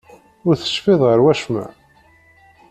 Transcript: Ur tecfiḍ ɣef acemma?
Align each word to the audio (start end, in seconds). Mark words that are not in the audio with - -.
Ur 0.47 0.53
tecfiḍ 0.57 1.01
ɣef 1.05 1.25
acemma? 1.31 1.65